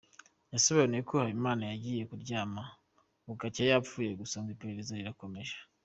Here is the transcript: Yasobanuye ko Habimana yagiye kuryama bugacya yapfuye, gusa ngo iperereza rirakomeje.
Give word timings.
Yasobanuye 0.53 1.01
ko 1.09 1.13
Habimana 1.21 1.63
yagiye 1.71 2.01
kuryama 2.09 2.63
bugacya 3.25 3.63
yapfuye, 3.71 4.09
gusa 4.21 4.35
ngo 4.39 4.49
iperereza 4.55 4.93
rirakomeje. 4.99 5.55